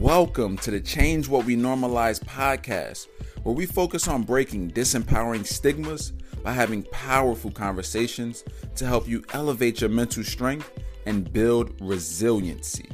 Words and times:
Welcome 0.00 0.56
to 0.56 0.70
the 0.70 0.80
Change 0.80 1.28
What 1.28 1.44
We 1.44 1.56
Normalize 1.56 2.24
podcast, 2.24 3.06
where 3.42 3.54
we 3.54 3.66
focus 3.66 4.08
on 4.08 4.22
breaking 4.22 4.70
disempowering 4.70 5.44
stigmas 5.44 6.12
by 6.42 6.52
having 6.52 6.84
powerful 6.84 7.50
conversations 7.50 8.42
to 8.76 8.86
help 8.86 9.06
you 9.06 9.22
elevate 9.34 9.82
your 9.82 9.90
mental 9.90 10.24
strength 10.24 10.72
and 11.04 11.30
build 11.30 11.78
resiliency. 11.82 12.88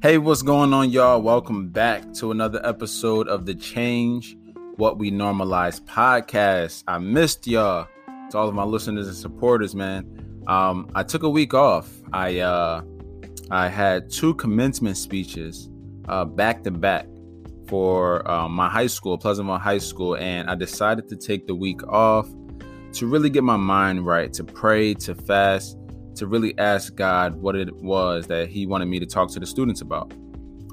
Hey, 0.00 0.16
what's 0.16 0.40
going 0.40 0.72
on, 0.72 0.88
y'all? 0.88 1.20
Welcome 1.20 1.68
back 1.68 2.14
to 2.14 2.30
another 2.30 2.64
episode 2.64 3.28
of 3.28 3.44
the 3.44 3.54
Change 3.54 4.38
What 4.76 4.98
We 4.98 5.10
Normalize 5.10 5.82
podcast. 5.82 6.82
I 6.88 6.96
missed 6.98 7.46
y'all. 7.46 7.88
To 8.30 8.38
all 8.38 8.48
of 8.48 8.54
my 8.54 8.64
listeners 8.64 9.06
and 9.06 9.14
supporters, 9.14 9.74
man. 9.74 10.42
Um, 10.46 10.90
I 10.94 11.02
took 11.02 11.22
a 11.22 11.28
week 11.28 11.52
off. 11.52 11.90
I 12.14 12.38
uh, 12.38 12.80
I 13.50 13.68
had 13.68 14.10
two 14.10 14.34
commencement 14.34 14.96
speeches 14.96 15.68
uh, 16.08 16.24
back 16.24 16.62
to 16.64 16.70
back 16.70 17.06
for 17.68 18.26
uh, 18.28 18.48
my 18.48 18.70
high 18.70 18.86
school, 18.86 19.18
Pleasantville 19.18 19.58
High 19.58 19.76
School, 19.76 20.16
and 20.16 20.48
I 20.48 20.54
decided 20.54 21.06
to 21.10 21.16
take 21.16 21.46
the 21.46 21.54
week 21.54 21.86
off 21.86 22.26
to 22.94 23.06
really 23.06 23.28
get 23.28 23.44
my 23.44 23.58
mind 23.58 24.06
right, 24.06 24.32
to 24.32 24.42
pray, 24.42 24.94
to 24.94 25.14
fast, 25.14 25.76
to 26.14 26.26
really 26.26 26.58
ask 26.58 26.94
God 26.94 27.34
what 27.34 27.56
it 27.56 27.74
was 27.76 28.26
that 28.28 28.48
He 28.48 28.66
wanted 28.66 28.86
me 28.86 28.98
to 29.00 29.06
talk 29.06 29.30
to 29.32 29.40
the 29.40 29.46
students 29.46 29.82
about. 29.82 30.14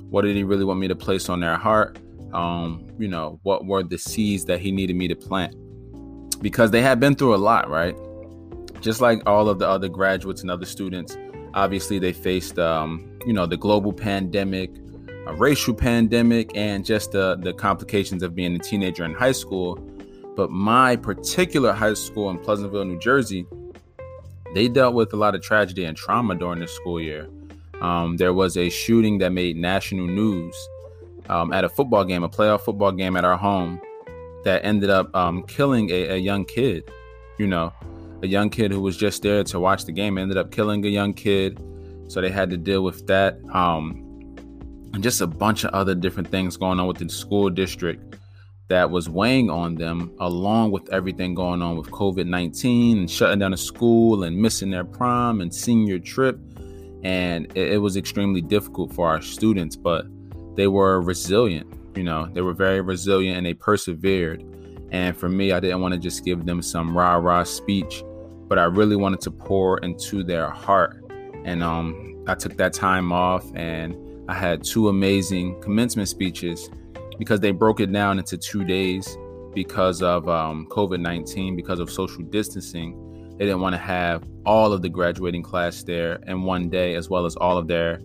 What 0.10 0.22
did 0.22 0.38
He 0.38 0.44
really 0.44 0.64
want 0.64 0.80
me 0.80 0.88
to 0.88 0.96
place 0.96 1.28
on 1.28 1.42
their 1.42 1.58
heart? 1.58 2.00
Um, 2.34 2.88
you 2.98 3.08
know, 3.08 3.40
what 3.44 3.66
were 3.66 3.84
the 3.84 3.98
seeds 3.98 4.46
that 4.46 4.60
He 4.60 4.72
needed 4.72 4.96
me 4.96 5.08
to 5.08 5.16
plant? 5.16 5.56
Because 6.42 6.72
they 6.72 6.82
had 6.82 7.00
been 7.00 7.16
through 7.16 7.36
a 7.36 7.38
lot, 7.38 7.70
right? 7.70 7.96
Just 8.82 9.02
like 9.02 9.22
all 9.26 9.50
of 9.50 9.60
the 9.60 9.68
other 9.68 9.90
graduates 9.90 10.42
and 10.42 10.50
other 10.50 10.66
students, 10.66 11.18
obviously 11.54 12.00
they 12.00 12.14
faced, 12.14 12.58
um, 12.60 13.20
you 13.26 13.34
know, 13.34 13.46
the 13.46 13.58
global 13.58 13.92
pandemic, 13.92 14.72
a 15.28 15.36
racial 15.36 15.74
pandemic, 15.74 16.52
and 16.56 16.86
just 16.86 17.12
the 17.12 17.38
the 17.42 17.54
complications 17.54 18.24
of 18.24 18.36
being 18.36 18.56
a 18.56 18.60
teenager 18.60 19.04
in 19.04 19.14
high 19.14 19.34
school. 19.34 19.76
But 20.36 20.52
my 20.52 20.96
particular 20.96 21.74
high 21.74 21.96
school 21.96 22.30
in 22.30 22.40
Pleasantville, 22.40 22.86
New 22.86 23.00
Jersey, 23.00 23.46
they 24.54 24.68
dealt 24.68 24.96
with 24.96 25.14
a 25.14 25.18
lot 25.18 25.36
of 25.36 25.42
tragedy 25.42 25.84
and 25.84 25.98
trauma 25.98 26.36
during 26.36 26.60
the 26.60 26.68
school 26.68 27.02
year. 27.02 27.30
Um, 27.82 28.18
there 28.18 28.34
was 28.34 28.58
a 28.58 28.70
shooting 28.70 29.20
that 29.20 29.32
made 29.32 29.58
national 29.58 30.08
news 30.08 30.56
um, 31.30 31.54
at 31.54 31.64
a 31.64 31.70
football 31.70 32.04
game, 32.04 32.24
a 32.24 32.30
playoff 32.30 32.62
football 32.62 32.92
game 32.92 33.16
at 33.16 33.24
our 33.24 33.38
home, 33.38 33.80
that 34.44 34.64
ended 34.66 34.90
up 34.90 35.14
um, 35.16 35.44
killing 35.44 35.90
a, 35.92 36.10
a, 36.10 36.18
young 36.18 36.46
kid. 36.46 36.90
You 37.38 37.48
know, 37.48 37.74
a 38.22 38.28
young 38.28 38.50
kid 38.50 38.72
who 38.72 38.82
was 38.82 38.98
just 38.98 39.22
there 39.22 39.44
to 39.46 39.60
watch 39.60 39.86
the 39.86 39.92
game 39.92 40.18
ended 40.18 40.38
up 40.38 40.52
killing 40.52 40.86
a 40.86 40.90
young 40.90 41.14
kid. 41.14 41.62
So 42.08 42.22
they 42.22 42.30
had 42.30 42.50
to 42.50 42.58
deal 42.58 42.84
with 42.84 43.06
that. 43.08 43.38
Um, 43.54 44.06
and 44.94 45.04
just 45.04 45.22
a 45.22 45.28
bunch 45.28 45.64
of 45.64 45.72
other 45.72 45.94
different 45.94 46.30
things 46.30 46.58
going 46.58 46.80
on 46.80 46.88
with 46.88 46.98
the 46.98 47.10
school 47.10 47.50
district 47.50 48.16
that 48.70 48.90
was 48.90 49.10
weighing 49.10 49.50
on 49.50 49.76
them, 49.76 50.12
along 50.20 50.72
with 50.72 50.92
everything 50.92 51.36
going 51.36 51.62
on 51.62 51.78
with 51.78 51.90
COVID 51.92 52.26
19 52.26 53.00
and 53.00 53.12
shutting 53.12 53.40
down 53.40 53.54
a 53.54 53.58
school 53.58 54.24
and 54.24 54.38
missing 54.38 54.70
their 54.70 54.84
prom 54.84 55.42
and 55.42 55.54
senior 55.54 56.00
trip. 56.00 56.40
And 57.04 57.46
it, 57.56 57.74
it, 57.74 57.78
was 57.78 57.96
extremely 57.98 58.42
difficult 58.42 58.94
for 58.94 59.08
our 59.08 59.22
students, 59.22 59.76
but 59.76 60.06
they 60.60 60.68
were 60.68 61.00
resilient. 61.00 61.74
You 61.96 62.04
know, 62.04 62.28
they 62.34 62.42
were 62.42 62.54
very 62.54 62.82
resilient 62.82 63.38
and 63.38 63.46
they 63.46 63.54
persevered. 63.54 64.44
And 64.92 65.16
for 65.16 65.30
me, 65.30 65.54
I 65.54 65.62
didn't 65.62 65.80
want 65.80 65.94
to 65.94 66.00
just 66.00 66.26
give 66.26 66.46
them 66.46 66.62
some 66.62 66.98
rah 66.98 67.16
rah 67.16 67.44
speech, 67.44 68.04
but 68.50 68.60
I 68.60 68.66
really 68.66 68.98
wanted 68.98 69.22
to 69.22 69.32
pour 69.32 69.78
into 69.78 70.22
their 70.22 70.50
heart. 70.50 71.02
And 71.46 71.64
um, 71.64 72.26
I 72.28 72.36
took 72.36 72.58
that 72.58 72.74
time 72.74 73.14
off 73.14 73.46
and 73.56 73.96
I 74.30 74.34
had 74.34 74.62
two 74.62 74.90
amazing 74.90 75.62
commencement 75.62 76.10
speeches 76.10 76.70
because 77.18 77.40
they 77.40 77.52
broke 77.52 77.80
it 77.80 77.90
down 77.94 78.20
into 78.20 78.38
two 78.38 78.66
days 78.66 79.18
because 79.56 80.02
of 80.02 80.28
um, 80.28 80.68
COVID 80.70 81.00
19, 81.00 81.56
because 81.56 81.80
of 81.80 81.90
social 81.90 82.24
distancing. 82.24 83.38
They 83.38 83.46
didn't 83.46 83.62
want 83.62 83.76
to 83.76 83.80
have 83.80 84.28
all 84.46 84.74
of 84.74 84.82
the 84.82 84.90
graduating 84.90 85.42
class 85.42 85.84
there 85.84 86.16
in 86.28 86.44
one 86.44 86.70
day, 86.70 86.96
as 86.96 87.10
well 87.10 87.26
as 87.26 87.38
all 87.38 87.58
of 87.58 87.70
their 87.70 88.02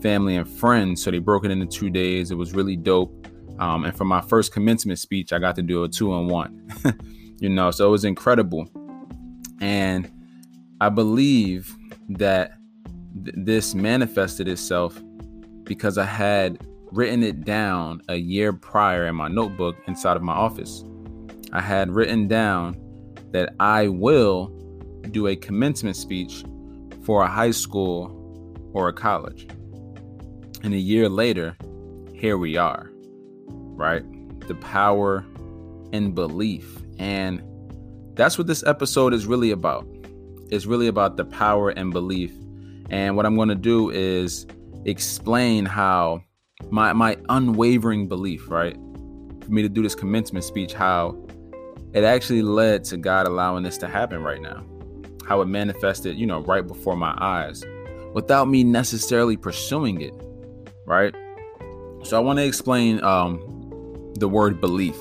family 0.00 0.36
and 0.36 0.48
friends. 0.48 1.02
So 1.02 1.10
they 1.10 1.18
broke 1.18 1.44
it 1.44 1.50
into 1.50 1.66
two 1.66 1.90
days. 1.90 2.30
It 2.30 2.36
was 2.36 2.52
really 2.54 2.76
dope. 2.76 3.26
Um, 3.58 3.84
and 3.84 3.96
for 3.96 4.04
my 4.04 4.20
first 4.20 4.52
commencement 4.52 4.98
speech, 4.98 5.32
I 5.32 5.38
got 5.38 5.56
to 5.56 5.62
do 5.62 5.82
a 5.84 5.88
two 5.88 6.14
and 6.14 6.30
one, 6.30 6.68
you 7.40 7.48
know, 7.48 7.70
so 7.70 7.88
it 7.88 7.90
was 7.90 8.04
incredible. 8.04 8.68
And 9.60 10.10
I 10.80 10.88
believe 10.90 11.74
that 12.10 12.52
th- 13.24 13.34
this 13.36 13.74
manifested 13.74 14.46
itself 14.46 15.00
because 15.64 15.98
I 15.98 16.04
had 16.04 16.64
written 16.92 17.22
it 17.22 17.44
down 17.44 18.00
a 18.08 18.16
year 18.16 18.52
prior 18.52 19.06
in 19.06 19.16
my 19.16 19.28
notebook 19.28 19.76
inside 19.86 20.16
of 20.16 20.22
my 20.22 20.32
office. 20.32 20.84
I 21.52 21.60
had 21.60 21.90
written 21.90 22.28
down 22.28 22.76
that 23.32 23.54
I 23.58 23.88
will 23.88 24.48
do 25.10 25.26
a 25.26 25.36
commencement 25.36 25.96
speech 25.96 26.44
for 27.02 27.24
a 27.24 27.28
high 27.28 27.50
school 27.50 28.14
or 28.72 28.88
a 28.88 28.92
college. 28.92 29.48
And 30.62 30.74
a 30.74 30.78
year 30.78 31.08
later, 31.08 31.56
here 32.14 32.36
we 32.36 32.56
are, 32.56 32.90
right? 33.46 34.02
The 34.48 34.56
power 34.56 35.24
and 35.92 36.14
belief. 36.14 36.78
And 36.98 37.42
that's 38.14 38.36
what 38.36 38.46
this 38.46 38.64
episode 38.66 39.14
is 39.14 39.26
really 39.26 39.50
about. 39.50 39.86
It's 40.50 40.66
really 40.66 40.88
about 40.88 41.16
the 41.16 41.24
power 41.24 41.70
and 41.70 41.92
belief. 41.92 42.32
And 42.90 43.16
what 43.16 43.26
I'm 43.26 43.36
going 43.36 43.50
to 43.50 43.54
do 43.54 43.90
is 43.90 44.46
explain 44.84 45.66
how 45.66 46.22
my 46.70 46.92
my 46.92 47.16
unwavering 47.28 48.08
belief, 48.08 48.50
right? 48.50 48.74
For 49.44 49.50
me 49.50 49.62
to 49.62 49.68
do 49.68 49.82
this 49.82 49.94
commencement 49.94 50.44
speech, 50.44 50.72
how 50.72 51.16
it 51.92 52.04
actually 52.04 52.42
led 52.42 52.84
to 52.84 52.96
God 52.96 53.26
allowing 53.26 53.62
this 53.62 53.78
to 53.78 53.88
happen 53.88 54.22
right 54.22 54.40
now. 54.40 54.64
How 55.26 55.40
it 55.42 55.46
manifested, 55.46 56.18
you 56.18 56.26
know, 56.26 56.40
right 56.40 56.66
before 56.66 56.96
my 56.96 57.14
eyes 57.18 57.64
without 58.14 58.48
me 58.48 58.64
necessarily 58.64 59.36
pursuing 59.36 60.00
it, 60.00 60.14
right? 60.88 61.14
So 62.02 62.16
I 62.16 62.20
want 62.20 62.38
to 62.38 62.44
explain 62.44 63.02
um, 63.04 64.12
the 64.18 64.28
word 64.28 64.60
belief. 64.60 64.96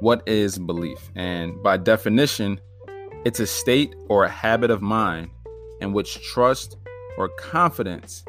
What 0.00 0.22
is 0.26 0.58
belief? 0.58 1.10
And 1.14 1.62
by 1.62 1.76
definition, 1.76 2.60
it's 3.24 3.38
a 3.38 3.46
state 3.46 3.94
or 4.08 4.24
a 4.24 4.28
habit 4.28 4.70
of 4.70 4.82
mind 4.82 5.30
in 5.80 5.92
which 5.92 6.20
trust 6.22 6.76
or 7.18 7.28
confidence 7.28 8.24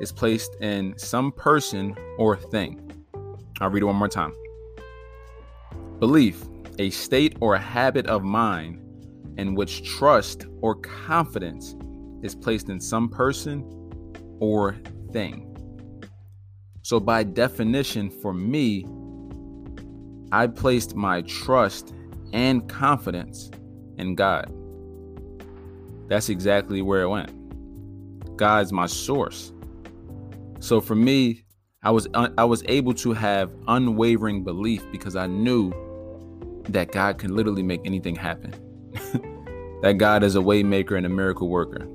is 0.00 0.10
placed 0.10 0.56
in 0.60 0.96
some 0.96 1.30
person 1.30 1.94
or 2.18 2.36
thing. 2.36 2.80
I'll 3.60 3.70
read 3.70 3.82
it 3.82 3.86
one 3.86 3.96
more 3.96 4.08
time. 4.08 4.32
Belief, 6.00 6.42
a 6.78 6.90
state 6.90 7.36
or 7.40 7.54
a 7.54 7.60
habit 7.60 8.06
of 8.06 8.24
mind 8.24 8.80
in 9.36 9.54
which 9.54 9.84
trust 9.84 10.46
or 10.62 10.74
confidence 10.76 11.76
is 12.22 12.34
placed 12.34 12.68
in 12.68 12.80
some 12.80 13.08
person 13.08 13.62
or 14.40 14.76
thing. 15.12 15.53
So, 16.84 17.00
by 17.00 17.24
definition, 17.24 18.10
for 18.10 18.32
me, 18.32 18.86
I 20.30 20.46
placed 20.46 20.94
my 20.94 21.22
trust 21.22 21.94
and 22.32 22.68
confidence 22.68 23.50
in 23.96 24.14
God. 24.14 24.52
That's 26.08 26.28
exactly 26.28 26.82
where 26.82 27.02
it 27.02 27.08
went. 27.08 28.36
God's 28.36 28.72
my 28.72 28.86
source. 28.86 29.52
So 30.60 30.80
for 30.80 30.94
me, 30.94 31.44
I 31.82 31.90
was 31.90 32.08
uh, 32.14 32.28
I 32.36 32.44
was 32.44 32.62
able 32.66 32.94
to 32.94 33.12
have 33.12 33.52
unwavering 33.68 34.44
belief 34.44 34.84
because 34.90 35.16
I 35.16 35.26
knew 35.26 35.72
that 36.68 36.92
God 36.92 37.18
can 37.18 37.34
literally 37.34 37.62
make 37.62 37.80
anything 37.84 38.16
happen. 38.16 38.52
that 39.82 39.98
God 39.98 40.22
is 40.22 40.36
a 40.36 40.40
waymaker 40.40 40.96
and 40.96 41.06
a 41.06 41.10
miracle 41.10 41.48
worker. 41.48 41.86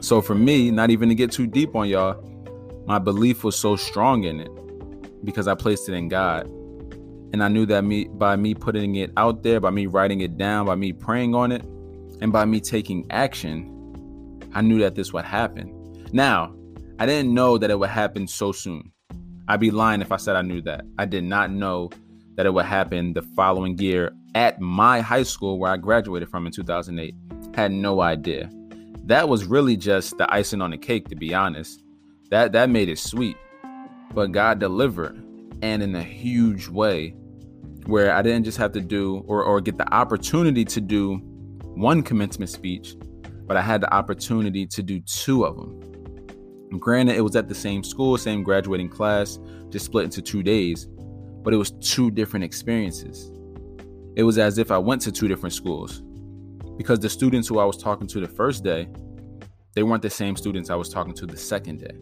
So 0.00 0.20
for 0.20 0.34
me, 0.34 0.70
not 0.70 0.90
even 0.90 1.08
to 1.08 1.14
get 1.14 1.32
too 1.32 1.46
deep 1.46 1.74
on 1.74 1.88
y'all, 1.88 2.22
my 2.88 2.98
belief 2.98 3.44
was 3.44 3.54
so 3.54 3.76
strong 3.76 4.24
in 4.24 4.40
it 4.40 4.50
because 5.22 5.46
I 5.46 5.54
placed 5.54 5.90
it 5.90 5.92
in 5.92 6.08
God. 6.08 6.46
And 7.34 7.44
I 7.44 7.48
knew 7.48 7.66
that 7.66 7.84
me 7.84 8.08
by 8.08 8.34
me 8.36 8.54
putting 8.54 8.94
it 8.94 9.12
out 9.18 9.42
there, 9.42 9.60
by 9.60 9.68
me 9.68 9.84
writing 9.84 10.22
it 10.22 10.38
down, 10.38 10.64
by 10.64 10.74
me 10.74 10.94
praying 10.94 11.34
on 11.34 11.52
it, 11.52 11.62
and 12.22 12.32
by 12.32 12.46
me 12.46 12.60
taking 12.60 13.04
action, 13.10 14.40
I 14.54 14.62
knew 14.62 14.78
that 14.78 14.94
this 14.94 15.12
would 15.12 15.26
happen. 15.26 15.70
Now, 16.14 16.54
I 16.98 17.04
didn't 17.04 17.34
know 17.34 17.58
that 17.58 17.70
it 17.70 17.78
would 17.78 17.90
happen 17.90 18.26
so 18.26 18.52
soon. 18.52 18.90
I'd 19.48 19.60
be 19.60 19.70
lying 19.70 20.00
if 20.00 20.10
I 20.10 20.16
said 20.16 20.36
I 20.36 20.42
knew 20.42 20.62
that. 20.62 20.86
I 20.98 21.04
did 21.04 21.24
not 21.24 21.50
know 21.50 21.90
that 22.36 22.46
it 22.46 22.54
would 22.54 22.64
happen 22.64 23.12
the 23.12 23.20
following 23.20 23.76
year 23.76 24.14
at 24.34 24.62
my 24.62 25.02
high 25.02 25.24
school 25.24 25.58
where 25.58 25.72
I 25.72 25.76
graduated 25.76 26.30
from 26.30 26.46
in 26.46 26.52
2008. 26.52 27.14
Had 27.54 27.70
no 27.70 28.00
idea. 28.00 28.50
That 29.04 29.28
was 29.28 29.44
really 29.44 29.76
just 29.76 30.16
the 30.16 30.32
icing 30.32 30.62
on 30.62 30.70
the 30.70 30.78
cake, 30.78 31.08
to 31.08 31.16
be 31.16 31.34
honest. 31.34 31.82
That 32.30 32.52
that 32.52 32.70
made 32.70 32.88
it 32.88 32.98
sweet. 32.98 33.36
But 34.14 34.32
God 34.32 34.58
delivered, 34.58 35.16
and 35.62 35.82
in 35.82 35.94
a 35.94 36.02
huge 36.02 36.68
way. 36.68 37.14
where 37.86 38.14
I 38.14 38.20
didn't 38.20 38.44
just 38.44 38.58
have 38.58 38.72
to 38.72 38.80
do 38.82 39.24
or, 39.26 39.42
or 39.42 39.60
get 39.62 39.78
the 39.78 39.94
opportunity 39.94 40.64
to 40.66 40.80
do 40.80 41.16
one 41.62 42.02
commencement 42.02 42.50
speech, 42.50 42.96
but 43.46 43.56
I 43.56 43.62
had 43.62 43.80
the 43.80 43.92
opportunity 43.94 44.66
to 44.66 44.82
do 44.82 45.00
two 45.00 45.44
of 45.44 45.56
them. 45.56 46.78
Granted, 46.78 47.16
it 47.16 47.22
was 47.22 47.34
at 47.34 47.48
the 47.48 47.54
same 47.54 47.82
school, 47.82 48.18
same 48.18 48.42
graduating 48.42 48.90
class, 48.90 49.38
just 49.70 49.86
split 49.86 50.04
into 50.04 50.20
two 50.20 50.42
days, 50.42 50.86
but 51.42 51.54
it 51.54 51.56
was 51.56 51.70
two 51.80 52.10
different 52.10 52.44
experiences. 52.44 53.32
It 54.16 54.24
was 54.24 54.36
as 54.36 54.58
if 54.58 54.70
I 54.70 54.76
went 54.76 55.00
to 55.02 55.12
two 55.12 55.28
different 55.28 55.54
schools 55.54 56.02
because 56.76 56.98
the 56.98 57.08
students 57.08 57.48
who 57.48 57.58
I 57.58 57.64
was 57.64 57.78
talking 57.78 58.06
to 58.08 58.20
the 58.20 58.28
first 58.28 58.64
day, 58.64 58.86
they 59.74 59.82
weren't 59.82 60.02
the 60.02 60.10
same 60.10 60.36
students 60.36 60.68
I 60.68 60.74
was 60.74 60.90
talking 60.90 61.14
to 61.14 61.26
the 61.26 61.38
second 61.38 61.80
day. 61.80 61.96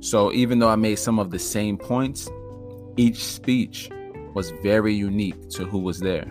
So 0.00 0.32
even 0.32 0.58
though 0.58 0.68
I 0.68 0.76
made 0.76 0.98
some 0.98 1.18
of 1.18 1.30
the 1.30 1.38
same 1.38 1.76
points, 1.76 2.28
each 2.96 3.22
speech 3.22 3.90
was 4.34 4.50
very 4.62 4.94
unique 4.94 5.48
to 5.50 5.64
who 5.64 5.78
was 5.78 6.00
there. 6.00 6.26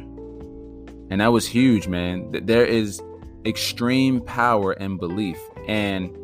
And 1.12 1.22
that 1.22 1.32
was 1.32 1.48
huge, 1.48 1.88
man. 1.88 2.30
There 2.32 2.66
is 2.66 3.02
extreme 3.46 4.22
power 4.22 4.74
and 4.74 5.00
belief, 5.00 5.38
and 5.68 6.16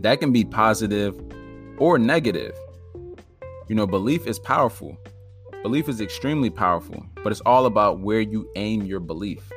that 0.00 0.20
can 0.20 0.32
be 0.32 0.44
positive 0.44 1.20
or 1.78 1.98
negative. 1.98 2.56
You 3.68 3.74
know, 3.74 3.86
belief 3.86 4.26
is 4.26 4.38
powerful. 4.38 4.96
Belief 5.62 5.88
is 5.88 6.00
extremely 6.00 6.50
powerful, 6.50 7.04
but 7.22 7.32
it's 7.32 7.40
all 7.42 7.66
about 7.66 8.00
where 8.00 8.20
you 8.20 8.50
aim 8.56 8.82
your 8.82 9.00
belief. 9.00 9.50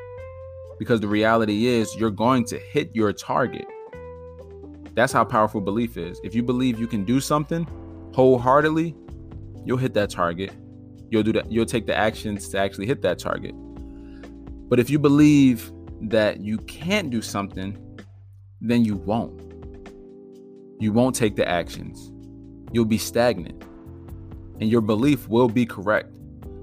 Because 0.78 1.02
the 1.02 1.08
reality 1.08 1.68
is, 1.68 1.96
you're 1.96 2.12
going 2.12 2.46
to 2.46 2.60
hit 2.60 2.96
your 2.96 3.14
target. 3.14 3.66
That's 4.96 5.12
how 5.12 5.26
powerful 5.26 5.62
belief 5.62 5.98
is. 5.98 6.20
If 6.24 6.34
you 6.34 6.42
believe 6.42 6.80
you 6.80 6.88
can 6.88 7.04
do 7.04 7.20
something 7.20 7.68
wholeheartedly, 8.14 8.96
you'll 9.66 9.78
hit 9.78 9.94
that 9.94 10.10
target. 10.10 10.52
You'll 11.10 11.24
do 11.24 11.34
that. 11.34 11.52
You'll 11.52 11.66
take 11.66 11.86
the 11.86 11.96
actions 11.96 12.48
to 12.50 12.58
actually 12.58 12.86
hit 12.88 13.02
that 13.02 13.20
target. 13.20 13.54
But 14.70 14.80
if 14.80 14.90
you 14.90 14.98
believe 14.98 15.72
that 16.04 16.40
you 16.42 16.58
can't 16.60 17.10
do 17.10 17.22
something, 17.22 17.78
then 18.62 18.86
you 18.86 18.96
won't. 18.96 19.42
You 20.80 20.92
won't 20.92 21.16
take 21.16 21.36
the 21.36 21.48
actions. 21.48 22.12
You'll 22.72 22.86
be 22.86 22.98
stagnant. 22.98 23.64
And 24.60 24.70
your 24.70 24.82
belief 24.82 25.28
will 25.28 25.50
be 25.50 25.66
correct. 25.66 26.16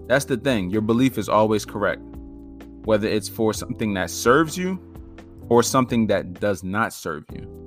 That's 0.09 0.25
the 0.25 0.37
thing. 0.37 0.71
Your 0.71 0.81
belief 0.81 1.19
is 1.19 1.29
always 1.29 1.65
correct. 1.65 2.03
Whether 2.85 3.09
it's 3.09 3.29
for 3.29 3.53
something 3.53 3.95
that 3.95 4.11
serves 4.11 4.57
you 4.57 4.81
or 5.49 5.63
something 5.63 6.07
that 6.09 6.41
does 6.41 6.65
not 6.65 6.93
serve 6.93 7.25
you. 7.33 7.62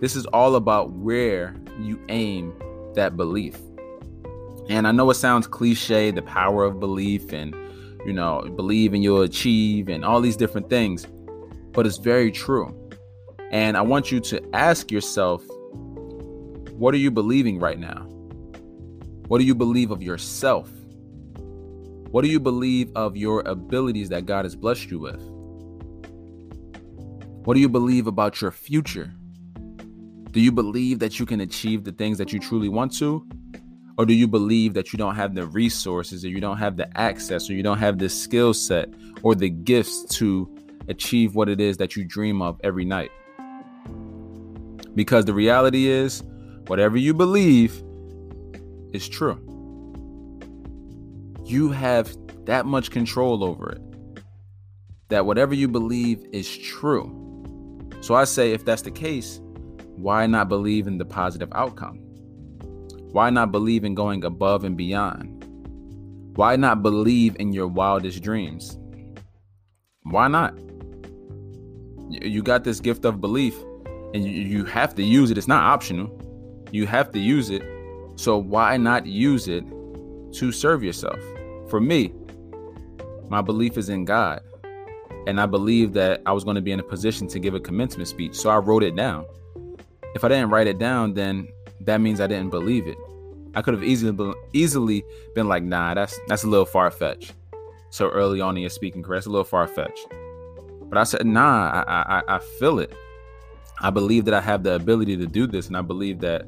This 0.00 0.14
is 0.14 0.26
all 0.26 0.54
about 0.54 0.92
where 0.92 1.54
you 1.80 2.00
aim 2.08 2.54
that 2.94 3.16
belief. 3.16 3.56
And 4.68 4.86
I 4.86 4.92
know 4.92 5.10
it 5.10 5.14
sounds 5.14 5.46
cliche, 5.46 6.10
the 6.10 6.22
power 6.22 6.64
of 6.64 6.78
belief 6.78 7.32
and, 7.32 7.54
you 8.06 8.12
know, 8.12 8.42
believe 8.54 8.94
and 8.94 9.02
you'll 9.02 9.22
achieve 9.22 9.88
and 9.88 10.04
all 10.04 10.20
these 10.20 10.36
different 10.36 10.68
things, 10.68 11.06
but 11.72 11.86
it's 11.86 11.96
very 11.96 12.30
true. 12.30 12.74
And 13.50 13.76
I 13.76 13.80
want 13.80 14.12
you 14.12 14.20
to 14.20 14.42
ask 14.54 14.92
yourself, 14.92 15.42
what 16.72 16.94
are 16.94 16.98
you 16.98 17.10
believing 17.10 17.58
right 17.58 17.78
now? 17.78 18.02
What 19.26 19.38
do 19.38 19.44
you 19.44 19.54
believe 19.54 19.90
of 19.90 20.02
yourself? 20.02 20.70
What 22.10 22.22
do 22.22 22.28
you 22.28 22.38
believe 22.40 22.90
of 22.94 23.16
your 23.16 23.40
abilities 23.40 24.10
that 24.10 24.26
God 24.26 24.44
has 24.44 24.54
blessed 24.54 24.90
you 24.90 24.98
with? 24.98 25.20
What 27.44 27.54
do 27.54 27.60
you 27.60 27.68
believe 27.68 28.06
about 28.06 28.40
your 28.40 28.50
future? 28.50 29.12
Do 30.30 30.40
you 30.40 30.52
believe 30.52 30.98
that 30.98 31.18
you 31.18 31.24
can 31.24 31.40
achieve 31.40 31.84
the 31.84 31.92
things 31.92 32.18
that 32.18 32.32
you 32.32 32.38
truly 32.38 32.68
want 32.68 32.92
to? 32.98 33.26
Or 33.96 34.04
do 34.04 34.14
you 34.14 34.28
believe 34.28 34.74
that 34.74 34.92
you 34.92 34.98
don't 34.98 35.16
have 35.16 35.34
the 35.34 35.46
resources 35.46 36.24
or 36.24 36.28
you 36.28 36.40
don't 36.40 36.58
have 36.58 36.76
the 36.76 36.88
access 36.98 37.48
or 37.48 37.54
you 37.54 37.62
don't 37.62 37.78
have 37.78 37.98
the 37.98 38.08
skill 38.08 38.54
set 38.54 38.88
or 39.22 39.34
the 39.34 39.48
gifts 39.48 40.04
to 40.16 40.48
achieve 40.88 41.34
what 41.34 41.48
it 41.48 41.60
is 41.60 41.78
that 41.78 41.96
you 41.96 42.04
dream 42.04 42.42
of 42.42 42.60
every 42.62 42.84
night? 42.84 43.10
Because 44.94 45.24
the 45.24 45.34
reality 45.34 45.86
is, 45.86 46.22
whatever 46.66 46.96
you 46.96 47.14
believe 47.14 47.82
is 48.92 49.08
true. 49.08 49.40
You 51.44 51.70
have 51.70 52.14
that 52.44 52.66
much 52.66 52.90
control 52.90 53.42
over 53.42 53.70
it. 53.72 53.82
That 55.08 55.24
whatever 55.24 55.54
you 55.54 55.68
believe 55.68 56.24
is 56.32 56.56
true. 56.58 57.14
So 58.00 58.14
I 58.14 58.24
say, 58.24 58.52
if 58.52 58.64
that's 58.64 58.82
the 58.82 58.90
case, 58.90 59.40
why 59.98 60.26
not 60.26 60.48
believe 60.48 60.86
in 60.86 60.96
the 60.96 61.04
positive 61.04 61.48
outcome? 61.52 61.98
Why 63.10 63.30
not 63.30 63.50
believe 63.50 63.84
in 63.84 63.96
going 63.96 64.22
above 64.24 64.62
and 64.62 64.76
beyond? 64.76 65.44
Why 66.36 66.54
not 66.54 66.84
believe 66.84 67.34
in 67.40 67.52
your 67.52 67.66
wildest 67.66 68.22
dreams? 68.22 68.78
Why 70.04 70.28
not? 70.28 70.56
You 72.10 72.44
got 72.44 72.62
this 72.62 72.78
gift 72.78 73.04
of 73.04 73.20
belief 73.20 73.56
and 74.14 74.24
you 74.24 74.64
have 74.66 74.94
to 74.94 75.02
use 75.02 75.32
it. 75.32 75.38
It's 75.38 75.48
not 75.48 75.64
optional. 75.64 76.16
You 76.70 76.86
have 76.86 77.10
to 77.10 77.18
use 77.18 77.50
it. 77.50 77.64
So 78.14 78.38
why 78.38 78.76
not 78.76 79.04
use 79.04 79.48
it 79.48 79.64
to 80.34 80.52
serve 80.52 80.84
yourself? 80.84 81.18
For 81.68 81.80
me, 81.80 82.12
my 83.28 83.42
belief 83.42 83.76
is 83.76 83.88
in 83.88 84.04
God. 84.04 84.42
And 85.26 85.40
I 85.40 85.46
believe 85.46 85.92
that 85.94 86.22
I 86.24 86.32
was 86.32 86.44
going 86.44 86.54
to 86.54 86.62
be 86.62 86.70
in 86.70 86.78
a 86.78 86.84
position 86.84 87.26
to 87.28 87.40
give 87.40 87.54
a 87.54 87.60
commencement 87.60 88.08
speech. 88.08 88.36
So 88.36 88.48
I 88.48 88.58
wrote 88.58 88.84
it 88.84 88.94
down 88.94 89.26
if 90.14 90.24
I 90.24 90.28
didn't 90.28 90.50
write 90.50 90.66
it 90.66 90.78
down, 90.78 91.14
then 91.14 91.48
that 91.80 92.00
means 92.00 92.20
I 92.20 92.26
didn't 92.26 92.50
believe 92.50 92.86
it. 92.86 92.98
I 93.54 93.62
could 93.62 93.74
have 93.74 93.84
easily 93.84 94.12
been, 94.12 94.34
easily 94.52 95.04
been 95.34 95.48
like, 95.48 95.62
nah, 95.62 95.94
that's 95.94 96.18
that's 96.28 96.44
a 96.44 96.46
little 96.46 96.66
far 96.66 96.90
fetched. 96.90 97.32
So 97.90 98.10
early 98.10 98.40
on 98.40 98.56
in 98.56 98.62
your 98.62 98.70
speaking 98.70 99.02
career, 99.02 99.18
it's 99.18 99.26
a 99.26 99.30
little 99.30 99.44
far 99.44 99.66
fetched. 99.66 100.06
But 100.82 100.98
I 100.98 101.04
said, 101.04 101.26
nah, 101.26 101.84
I, 101.86 102.20
I 102.20 102.36
I 102.36 102.38
feel 102.38 102.78
it. 102.78 102.94
I 103.80 103.90
believe 103.90 104.24
that 104.26 104.34
I 104.34 104.40
have 104.40 104.62
the 104.62 104.74
ability 104.74 105.16
to 105.16 105.26
do 105.26 105.46
this, 105.46 105.68
and 105.68 105.76
I 105.76 105.82
believe 105.82 106.20
that 106.20 106.46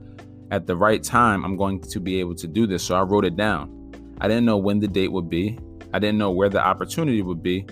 at 0.51 0.67
the 0.67 0.77
right 0.77 1.03
time 1.03 1.45
I'm 1.45 1.57
going 1.57 1.81
to 1.81 2.01
be 2.01 2.21
able 2.21 2.35
to 2.37 2.47
do 2.47 2.67
this. 2.67 2.83
So 2.83 2.97
I 2.97 3.03
wrote 3.03 3.25
it 3.25 3.37
down. 3.37 3.93
I 4.21 4.29
didn't 4.29 4.45
know 4.45 4.59
when 4.59 4.81
the 4.81 4.89
date 4.89 5.13
would 5.13 5.31
be. 5.31 5.59
I 5.93 5.99
didn't 5.99 6.19
know 6.19 6.31
where 6.31 6.49
the 6.49 6.65
opportunity 6.65 7.23
would 7.23 7.43
be, 7.43 7.67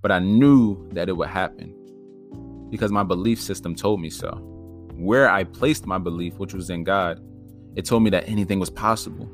but 0.00 0.10
I 0.10 0.18
knew 0.18 0.88
that 0.92 1.08
it 1.08 1.12
would 1.12 1.28
happen 1.28 1.74
because 2.70 2.90
my 2.90 3.02
belief 3.02 3.40
system 3.40 3.74
told 3.74 4.00
me 4.00 4.10
so 4.10 4.51
where 5.02 5.28
I 5.28 5.44
placed 5.44 5.86
my 5.86 5.98
belief, 5.98 6.38
which 6.38 6.54
was 6.54 6.70
in 6.70 6.84
God, 6.84 7.20
it 7.74 7.84
told 7.84 8.02
me 8.02 8.10
that 8.10 8.28
anything 8.28 8.60
was 8.60 8.70
possible. 8.70 9.28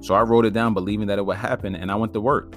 So 0.00 0.14
I 0.14 0.22
wrote 0.22 0.44
it 0.44 0.52
down 0.52 0.74
believing 0.74 1.06
that 1.06 1.18
it 1.18 1.24
would 1.24 1.36
happen 1.36 1.74
and 1.74 1.90
I 1.90 1.94
went 1.94 2.12
to 2.12 2.20
work. 2.20 2.54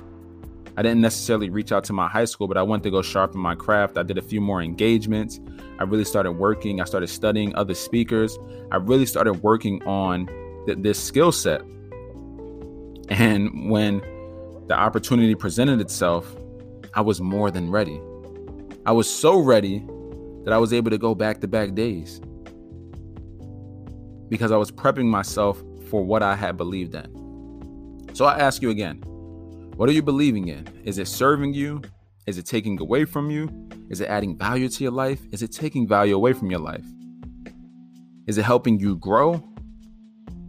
I 0.77 0.81
didn't 0.81 0.99
necessarily 0.99 1.49
reach 1.49 1.71
out 1.71 1.85
to 1.85 1.93
my 1.93 2.07
high 2.07 2.25
school, 2.25 2.47
but 2.47 2.57
I 2.57 2.63
went 2.63 2.83
to 2.83 2.91
go 2.91 3.01
sharpen 3.01 3.39
my 3.39 3.55
craft. 3.55 3.97
I 3.97 4.03
did 4.03 4.17
a 4.17 4.21
few 4.21 4.41
more 4.41 4.61
engagements. 4.61 5.39
I 5.79 5.83
really 5.83 6.03
started 6.03 6.33
working. 6.33 6.81
I 6.81 6.83
started 6.83 7.07
studying 7.07 7.55
other 7.55 7.73
speakers. 7.73 8.37
I 8.71 8.77
really 8.77 9.05
started 9.05 9.41
working 9.41 9.81
on 9.83 10.27
th- 10.65 10.79
this 10.81 11.01
skill 11.01 11.31
set. 11.31 11.61
And 13.07 13.69
when 13.69 14.01
the 14.67 14.73
opportunity 14.73 15.35
presented 15.35 15.79
itself, 15.79 16.35
I 16.93 17.01
was 17.01 17.21
more 17.21 17.51
than 17.51 17.71
ready. 17.71 18.01
I 18.85 18.91
was 18.91 19.09
so 19.09 19.37
ready 19.39 19.85
that 20.45 20.53
I 20.53 20.57
was 20.57 20.71
able 20.71 20.91
to 20.91 20.97
go 20.97 21.13
back 21.13 21.41
to 21.41 21.47
back 21.47 21.75
days 21.75 22.21
because 24.29 24.51
I 24.51 24.57
was 24.57 24.71
prepping 24.71 25.05
myself 25.05 25.61
for 25.89 26.03
what 26.03 26.23
I 26.23 26.35
had 26.35 26.55
believed 26.55 26.95
in. 26.95 28.09
So 28.13 28.25
I 28.25 28.39
ask 28.39 28.61
you 28.61 28.69
again 28.69 29.01
what 29.75 29.89
are 29.89 29.91
you 29.91 30.01
believing 30.01 30.47
in? 30.47 30.65
Is 30.85 30.99
it 30.99 31.07
serving 31.09 31.53
you? 31.53 31.81
Is 32.27 32.37
it 32.37 32.45
taking 32.45 32.79
away 32.79 33.03
from 33.03 33.29
you? 33.29 33.49
Is 33.89 33.99
it 33.99 34.07
adding 34.07 34.37
value 34.37 34.69
to 34.69 34.83
your 34.83 34.93
life? 34.93 35.19
Is 35.33 35.41
it 35.41 35.51
taking 35.51 35.85
value 35.85 36.15
away 36.15 36.31
from 36.31 36.49
your 36.49 36.61
life? 36.61 36.85
Is 38.25 38.37
it 38.37 38.43
helping 38.43 38.79
you 38.79 38.95
grow? 38.95 39.43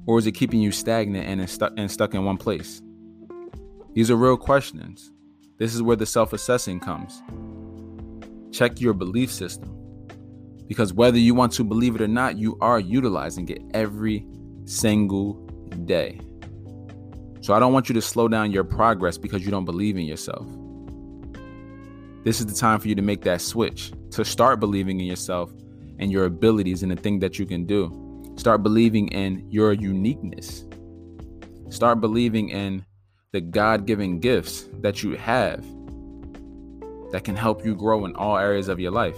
Or 0.07 0.19
is 0.19 0.27
it 0.27 0.33
keeping 0.33 0.61
you 0.61 0.71
stagnant 0.71 1.27
and, 1.27 1.51
stuck 1.51 1.73
and 1.77 1.91
stuck 1.91 2.15
in 2.15 2.25
one 2.25 2.37
place? 2.37 2.81
These 3.95 4.11
are 4.11 4.17
real 4.17 4.37
questions. 4.37 5.11
This 5.59 5.75
is 5.75 5.83
where 5.83 5.97
the 5.97 6.07
self 6.07 6.33
assessing 6.33 6.79
comes. 6.79 7.23
Check 8.53 8.81
your 8.81 8.95
belief 8.95 9.33
system. 9.33 9.86
Because 10.69 10.93
whether 10.93 11.19
you 11.19 11.35
want 11.35 11.53
to 11.53 11.65
believe 11.65 11.95
it 11.95 12.01
or 12.01 12.09
not, 12.09 12.39
you 12.39 12.59
are 12.61 12.81
utilizing 12.81 13.49
it 13.49 13.63
every 13.73 14.27
single 14.65 15.35
day. 15.85 16.21
So 17.41 17.55
I 17.55 17.61
don't 17.61 17.73
want 17.73 17.89
you 17.89 17.95
to 17.95 18.03
slow 18.03 18.27
down 18.27 18.51
your 18.51 18.65
progress 18.65 19.17
because 19.17 19.45
you 19.45 19.51
don't 19.51 19.65
believe 19.65 19.97
in 19.97 20.05
yourself. 20.05 20.47
This 22.25 22.41
is 22.41 22.47
the 22.47 22.55
time 22.55 22.81
for 22.81 22.89
you 22.89 22.97
to 22.97 23.03
make 23.03 23.23
that 23.23 23.41
switch, 23.41 23.93
to 24.11 24.25
start 24.25 24.59
believing 24.59 24.99
in 24.99 25.07
yourself 25.07 25.53
and 26.01 26.11
your 26.11 26.25
abilities 26.25 26.83
and 26.83 26.91
the 26.91 26.97
thing 26.97 27.21
that 27.21 27.39
you 27.39 27.47
can 27.47 27.65
do. 27.65 28.35
Start 28.37 28.65
believing 28.65 29.09
in 29.09 29.49
your 29.49 29.73
uniqueness. 29.73 30.67
Start 31.69 32.01
believing 32.01 32.49
in 32.49 32.85
the 33.33 33.41
God 33.41 33.87
given 33.87 34.19
gifts 34.19 34.69
that 34.81 35.03
you 35.03 35.17
have 35.17 35.65
that 37.13 37.23
can 37.23 37.37
help 37.37 37.65
you 37.65 37.77
grow 37.77 38.05
in 38.05 38.17
all 38.17 38.37
areas 38.37 38.69
of 38.69 38.81
your 38.81 38.91
life. 38.91 39.17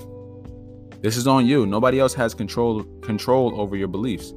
This 1.00 1.16
is 1.16 1.28
on 1.28 1.46
you. 1.46 1.64
Nobody 1.64 2.00
else 2.00 2.12
has 2.14 2.34
control 2.34 2.82
control 3.02 3.60
over 3.60 3.76
your 3.76 3.86
beliefs. 3.86 4.34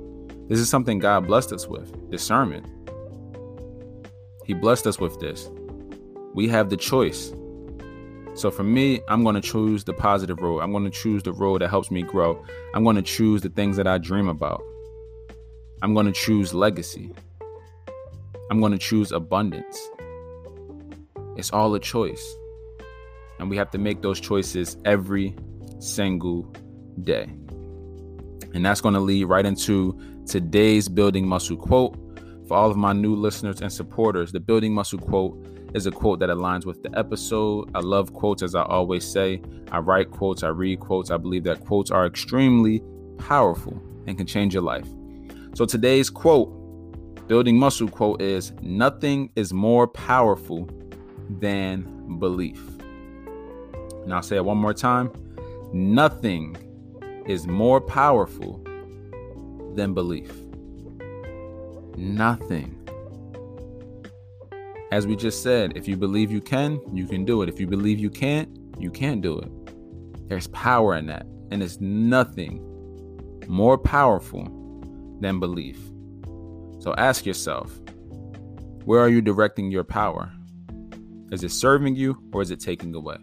This 0.48 0.60
is 0.60 0.70
something 0.70 1.00
God 1.00 1.26
blessed 1.26 1.54
us 1.54 1.68
with, 1.68 2.10
discernment. 2.12 2.68
He 4.46 4.54
blessed 4.54 4.86
us 4.86 5.00
with 5.00 5.20
this. 5.20 5.50
We 6.36 6.48
have 6.50 6.70
the 6.70 6.78
choice. 6.78 7.34
So 8.36 8.52
for 8.52 8.64
me, 8.64 9.02
I'm 9.08 9.24
going 9.24 9.36
to 9.36 9.42
choose 9.42 9.84
the 9.84 9.94
positive 9.94 10.40
road. 10.40 10.60
I'm 10.60 10.72
going 10.72 10.84
to 10.84 10.92
choose 10.92 11.24
the 11.24 11.34
road 11.34 11.62
that 11.62 11.70
helps 11.70 11.90
me 11.90 12.04
grow. 12.04 12.44
I'm 12.76 12.84
going 12.84 12.96
to 12.96 13.02
choose 13.02 13.42
the 13.42 13.50
things 13.50 13.76
that 13.78 13.88
I 13.88 13.98
dream 13.98 14.30
about. 14.30 14.62
I'm 15.82 15.94
going 15.94 16.06
to 16.06 16.12
choose 16.12 16.54
legacy. 16.54 17.12
I'm 18.52 18.60
going 18.60 18.72
to 18.72 18.78
choose 18.78 19.12
abundance. 19.12 19.90
It's 21.38 21.52
all 21.52 21.74
a 21.74 21.80
choice. 21.80 22.36
And 23.40 23.50
we 23.50 23.58
have 23.58 23.72
to 23.72 23.80
make 23.80 24.02
those 24.02 24.20
choices 24.20 24.78
every 24.86 25.36
single 25.82 26.44
day. 27.04 27.24
And 28.54 28.66
that's 28.66 28.82
going 28.82 28.94
to 28.94 29.00
lead 29.00 29.26
right 29.26 29.46
into 29.46 30.00
today's 30.28 30.88
building 30.88 31.28
muscle 31.28 31.58
quote. 31.58 31.98
For 32.48 32.58
all 32.58 32.70
of 32.70 32.78
my 32.78 32.94
new 32.94 33.16
listeners 33.16 33.62
and 33.62 33.72
supporters, 33.72 34.32
the 34.32 34.40
building 34.40 34.74
muscle 34.74 35.00
quote 35.00 35.38
is 35.74 35.86
a 35.86 35.92
quote 35.92 36.20
that 36.20 36.30
aligns 36.30 36.66
with 36.66 36.84
the 36.84 36.98
episode. 36.98 37.72
I 37.74 37.80
love 37.80 38.14
quotes, 38.14 38.44
as 38.44 38.56
I 38.56 38.64
always 38.64 39.10
say. 39.10 39.42
I 39.72 39.80
write 39.80 40.12
quotes, 40.12 40.44
I 40.44 40.50
read 40.50 40.82
quotes. 40.82 41.12
I 41.12 41.18
believe 41.18 41.46
that 41.46 41.66
quotes 41.66 41.92
are 41.92 42.06
extremely 42.06 42.84
powerful 43.18 43.82
and 44.06 44.18
can 44.18 44.28
change 44.28 44.54
your 44.54 44.64
life. 44.64 44.88
So 45.56 45.66
today's 45.66 46.10
quote, 46.10 47.28
building 47.28 47.58
muscle 47.58 47.88
quote, 47.88 48.22
is 48.22 48.52
Nothing 48.62 49.32
is 49.38 49.54
more 49.54 49.88
powerful 49.88 50.70
than 51.30 52.20
belief. 52.20 52.62
And 54.04 54.14
I'll 54.14 54.24
say 54.24 54.36
it 54.36 54.44
one 54.44 54.58
more 54.58 54.74
time 54.74 55.12
Nothing 55.74 56.58
is 57.26 57.48
more 57.48 57.80
powerful 57.80 58.62
than 59.74 59.94
belief. 59.94 60.34
Nothing. 61.96 62.78
As 64.92 65.08
we 65.08 65.16
just 65.16 65.42
said, 65.42 65.72
if 65.78 65.88
you 65.88 65.96
believe 65.96 66.30
you 66.30 66.42
can, 66.42 66.82
you 66.94 67.08
can 67.08 67.24
do 67.24 67.42
it. 67.42 67.48
If 67.48 67.60
you 67.60 67.68
believe 67.68 68.00
you 68.00 68.10
can't, 68.10 68.50
you 68.78 68.92
can't 68.92 69.22
do 69.22 69.40
it. 69.40 70.28
There's 70.28 70.48
power 70.48 70.96
in 70.96 71.06
that. 71.06 71.26
And 71.52 71.64
it's 71.64 71.80
nothing 71.80 72.68
more 73.48 73.78
powerful 73.78 74.44
than 75.22 75.40
belief. 75.40 75.78
So 76.80 76.94
ask 76.98 77.26
yourself 77.26 77.80
where 78.84 79.00
are 79.00 79.10
you 79.10 79.22
directing 79.22 79.72
your 79.72 79.84
power? 79.84 80.34
Is 81.32 81.44
it 81.44 81.52
serving 81.52 81.96
you 81.96 82.22
or 82.34 82.42
is 82.42 82.52
it 82.52 82.60
taking 82.60 82.94
away? 82.94 83.18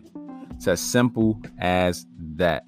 It's 0.58 0.66
as 0.66 0.80
simple 0.80 1.40
as 1.58 2.04
that. 2.34 2.64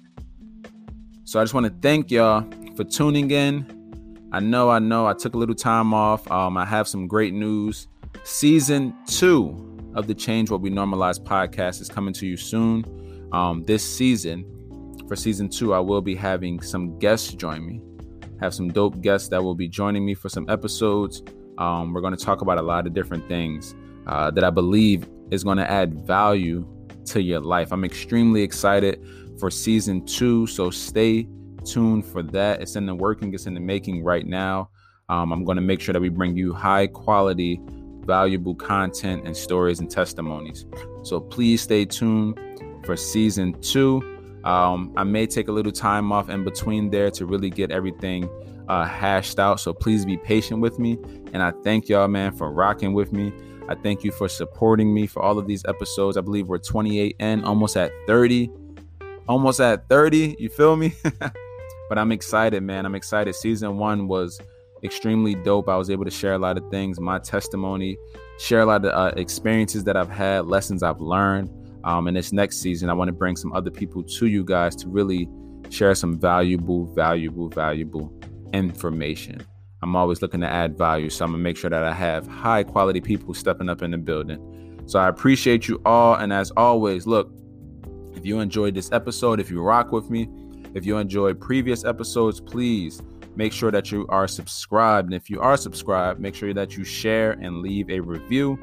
So 1.25 1.41
I 1.41 1.43
just 1.43 1.53
want 1.53 1.65
to 1.65 1.73
thank 1.81 2.09
y'all 2.09 2.49
for 2.77 2.85
tuning 2.85 3.29
in. 3.31 4.29
I 4.31 4.39
know, 4.39 4.69
I 4.69 4.79
know, 4.79 5.07
I 5.07 5.13
took 5.13 5.33
a 5.33 5.37
little 5.37 5.53
time 5.53 5.93
off. 5.93 6.29
Um, 6.31 6.55
I 6.55 6.63
have 6.63 6.87
some 6.87 7.05
great 7.05 7.33
news. 7.33 7.89
Season 8.23 8.95
two 9.07 9.91
of 9.93 10.07
the 10.07 10.15
Change 10.15 10.49
What 10.49 10.61
We 10.61 10.69
Normalize 10.69 11.19
podcast 11.19 11.81
is 11.81 11.89
coming 11.89 12.13
to 12.13 12.25
you 12.25 12.37
soon. 12.37 13.27
Um, 13.33 13.65
this 13.65 13.83
season, 13.83 14.45
for 15.09 15.17
season 15.17 15.49
two, 15.49 15.73
I 15.73 15.79
will 15.79 16.01
be 16.01 16.15
having 16.15 16.61
some 16.61 16.97
guests 16.97 17.33
join 17.33 17.65
me. 17.65 17.81
Have 18.39 18.53
some 18.53 18.69
dope 18.69 19.01
guests 19.01 19.27
that 19.27 19.43
will 19.43 19.53
be 19.53 19.67
joining 19.67 20.05
me 20.05 20.13
for 20.13 20.29
some 20.29 20.49
episodes. 20.49 21.23
Um, 21.57 21.91
we're 21.91 21.99
going 21.99 22.15
to 22.15 22.25
talk 22.25 22.39
about 22.39 22.57
a 22.57 22.61
lot 22.61 22.87
of 22.87 22.93
different 22.93 23.27
things 23.27 23.75
uh, 24.07 24.31
that 24.31 24.45
I 24.45 24.49
believe 24.49 25.09
is 25.29 25.43
going 25.43 25.57
to 25.57 25.69
add 25.69 26.07
value 26.07 26.65
to 27.07 27.21
your 27.21 27.41
life. 27.41 27.71
I'm 27.71 27.83
extremely 27.83 28.41
excited 28.41 29.05
for 29.39 29.49
season 29.49 30.05
two, 30.05 30.47
so 30.47 30.69
stay 30.69 31.27
tuned 31.65 32.05
for 32.05 32.23
that. 32.23 32.61
It's 32.61 32.75
in 32.75 32.85
the 32.85 32.95
working, 32.95 33.33
it's 33.33 33.45
in 33.45 33.53
the 33.53 33.59
making 33.59 34.03
right 34.03 34.25
now. 34.25 34.69
Um, 35.09 35.31
I'm 35.31 35.43
going 35.43 35.57
to 35.57 35.61
make 35.61 35.81
sure 35.81 35.93
that 35.93 35.99
we 35.99 36.09
bring 36.09 36.37
you 36.37 36.53
high 36.53 36.87
quality 36.87 37.59
valuable 38.05 38.55
content 38.55 39.25
and 39.25 39.35
stories 39.35 39.79
and 39.79 39.89
testimonies. 39.89 40.65
So 41.03 41.19
please 41.19 41.61
stay 41.61 41.85
tuned 41.85 42.39
for 42.83 42.97
season 42.97 43.59
two. 43.61 44.01
Um, 44.43 44.91
I 44.97 45.03
may 45.03 45.27
take 45.27 45.47
a 45.49 45.51
little 45.51 45.71
time 45.71 46.11
off 46.11 46.29
in 46.29 46.43
between 46.43 46.89
there 46.89 47.11
to 47.11 47.25
really 47.25 47.49
get 47.49 47.71
everything 47.71 48.27
uh, 48.67 48.85
hashed 48.85 49.39
out. 49.39 49.59
So 49.59 49.73
please 49.73 50.05
be 50.05 50.17
patient 50.17 50.61
with 50.61 50.79
me. 50.79 50.97
And 51.33 51.43
I 51.43 51.51
thank 51.63 51.89
y'all, 51.89 52.07
man, 52.07 52.31
for 52.31 52.51
rocking 52.51 52.93
with 52.93 53.13
me. 53.13 53.31
I 53.69 53.75
thank 53.75 54.03
you 54.03 54.11
for 54.11 54.27
supporting 54.27 54.93
me 54.93 55.07
for 55.07 55.21
all 55.21 55.37
of 55.37 55.47
these 55.47 55.63
episodes. 55.65 56.17
I 56.17 56.21
believe 56.21 56.47
we're 56.47 56.57
28 56.57 57.15
and 57.19 57.45
almost 57.45 57.77
at 57.77 57.91
30. 58.07 58.49
Almost 59.27 59.59
at 59.59 59.87
30. 59.87 60.35
You 60.39 60.49
feel 60.49 60.75
me? 60.75 60.93
but 61.89 61.97
I'm 61.97 62.11
excited, 62.11 62.63
man. 62.63 62.85
I'm 62.85 62.95
excited. 62.95 63.35
Season 63.35 63.77
one 63.77 64.07
was 64.07 64.39
extremely 64.83 65.35
dope. 65.35 65.69
I 65.69 65.77
was 65.77 65.89
able 65.89 66.05
to 66.05 66.11
share 66.11 66.33
a 66.33 66.39
lot 66.39 66.57
of 66.57 66.69
things, 66.71 66.99
my 66.99 67.19
testimony, 67.19 67.97
share 68.39 68.61
a 68.61 68.65
lot 68.65 68.83
of 68.85 68.91
uh, 68.91 69.13
experiences 69.15 69.83
that 69.85 69.95
I've 69.95 70.09
had, 70.09 70.47
lessons 70.47 70.83
I've 70.83 71.01
learned. 71.01 71.49
Um, 71.83 72.07
in 72.07 72.13
this 72.13 72.31
next 72.31 72.57
season, 72.57 72.89
I 72.89 72.93
want 72.93 73.07
to 73.07 73.13
bring 73.13 73.35
some 73.35 73.53
other 73.53 73.71
people 73.71 74.03
to 74.03 74.27
you 74.27 74.43
guys 74.43 74.75
to 74.77 74.87
really 74.87 75.27
share 75.69 75.95
some 75.95 76.19
valuable, 76.19 76.85
valuable, 76.93 77.49
valuable 77.49 78.13
information. 78.53 79.45
I'm 79.83 79.95
always 79.95 80.21
looking 80.21 80.41
to 80.41 80.47
add 80.47 80.77
value, 80.77 81.09
so 81.09 81.25
I'm 81.25 81.31
gonna 81.31 81.43
make 81.43 81.57
sure 81.57 81.69
that 81.69 81.83
I 81.83 81.93
have 81.93 82.27
high 82.27 82.63
quality 82.63 83.01
people 83.01 83.33
stepping 83.33 83.69
up 83.69 83.81
in 83.81 83.91
the 83.91 83.97
building. 83.97 84.83
So 84.85 84.99
I 84.99 85.07
appreciate 85.07 85.67
you 85.67 85.81
all, 85.85 86.15
and 86.15 86.31
as 86.31 86.51
always, 86.51 87.07
look, 87.07 87.31
if 88.13 88.25
you 88.25 88.39
enjoyed 88.39 88.75
this 88.75 88.91
episode, 88.91 89.39
if 89.39 89.49
you 89.49 89.61
rock 89.61 89.91
with 89.91 90.09
me, 90.09 90.29
if 90.73 90.85
you 90.85 90.97
enjoyed 90.97 91.39
previous 91.39 91.83
episodes, 91.83 92.39
please 92.39 93.01
make 93.35 93.53
sure 93.53 93.71
that 93.71 93.91
you 93.91 94.05
are 94.09 94.27
subscribed. 94.27 95.07
And 95.07 95.15
if 95.15 95.29
you 95.29 95.41
are 95.41 95.57
subscribed, 95.57 96.19
make 96.19 96.35
sure 96.35 96.53
that 96.53 96.77
you 96.77 96.83
share 96.83 97.31
and 97.31 97.61
leave 97.61 97.89
a 97.89 97.99
review. 97.99 98.59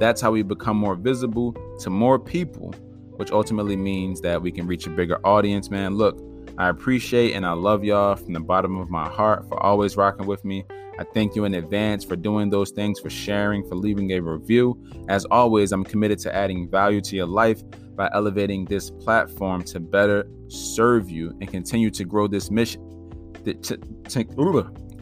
That's 0.00 0.20
how 0.20 0.30
we 0.30 0.42
become 0.42 0.76
more 0.76 0.94
visible 0.94 1.54
to 1.80 1.90
more 1.90 2.18
people, 2.18 2.72
which 3.16 3.30
ultimately 3.30 3.76
means 3.76 4.20
that 4.22 4.40
we 4.40 4.50
can 4.50 4.66
reach 4.66 4.86
a 4.86 4.90
bigger 4.90 5.18
audience, 5.24 5.70
man. 5.70 5.96
Look, 5.96 6.18
I 6.56 6.68
appreciate 6.68 7.34
and 7.34 7.44
I 7.44 7.52
love 7.52 7.84
y'all 7.84 8.16
from 8.16 8.32
the 8.32 8.40
bottom 8.40 8.78
of 8.78 8.88
my 8.90 9.08
heart 9.08 9.48
for 9.48 9.60
always 9.62 9.96
rocking 9.96 10.26
with 10.26 10.44
me. 10.44 10.64
I 10.98 11.04
thank 11.12 11.34
you 11.34 11.44
in 11.44 11.54
advance 11.54 12.04
for 12.04 12.14
doing 12.14 12.50
those 12.50 12.70
things, 12.70 13.00
for 13.00 13.10
sharing, 13.10 13.68
for 13.68 13.74
leaving 13.74 14.12
a 14.12 14.20
review. 14.20 14.80
As 15.08 15.24
always, 15.26 15.72
I'm 15.72 15.82
committed 15.82 16.20
to 16.20 16.34
adding 16.34 16.70
value 16.70 17.00
to 17.00 17.16
your 17.16 17.26
life 17.26 17.60
by 17.96 18.08
elevating 18.14 18.64
this 18.64 18.90
platform 18.90 19.64
to 19.64 19.80
better 19.80 20.28
serve 20.48 21.10
you 21.10 21.36
and 21.40 21.50
continue 21.50 21.90
to 21.90 22.04
grow 22.04 22.28
this 22.28 22.50
mission 22.50 22.80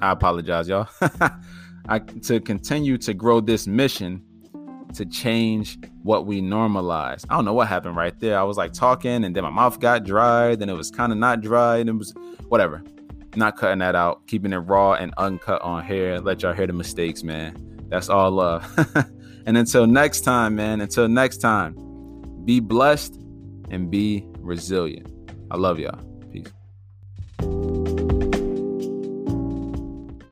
I 0.00 0.12
apologize, 0.12 0.68
y'all. 0.68 0.88
I, 1.88 1.98
to 1.98 2.40
continue 2.40 2.96
to 2.98 3.14
grow 3.14 3.40
this 3.40 3.66
mission 3.66 4.24
to 4.94 5.06
change 5.06 5.78
what 6.02 6.26
we 6.26 6.40
normalize. 6.40 7.24
I 7.28 7.34
don't 7.34 7.44
know 7.44 7.54
what 7.54 7.68
happened 7.68 7.96
right 7.96 8.18
there. 8.20 8.38
I 8.38 8.42
was 8.42 8.56
like 8.56 8.72
talking 8.72 9.24
and 9.24 9.34
then 9.34 9.42
my 9.44 9.50
mouth 9.50 9.80
got 9.80 10.04
dry, 10.04 10.54
then 10.54 10.68
it 10.68 10.74
was 10.74 10.90
kind 10.90 11.12
of 11.12 11.18
not 11.18 11.40
dry, 11.40 11.78
and 11.78 11.88
it 11.88 11.94
was 11.94 12.14
whatever. 12.48 12.82
Not 13.34 13.56
cutting 13.56 13.78
that 13.78 13.94
out, 13.94 14.26
keeping 14.26 14.52
it 14.52 14.58
raw 14.58 14.92
and 14.94 15.14
uncut 15.16 15.62
on 15.62 15.82
hair. 15.82 16.20
Let 16.20 16.42
y'all 16.42 16.52
hear 16.52 16.66
the 16.66 16.72
mistakes, 16.72 17.22
man. 17.22 17.56
That's 17.88 18.08
all 18.08 18.30
love. 18.30 18.66
and 19.46 19.56
until 19.56 19.86
next 19.86 20.20
time, 20.22 20.54
man, 20.56 20.80
until 20.80 21.08
next 21.08 21.38
time, 21.38 21.74
be 22.44 22.60
blessed 22.60 23.14
and 23.70 23.90
be 23.90 24.26
resilient. 24.38 25.08
I 25.50 25.56
love 25.56 25.78
y'all. 25.78 26.11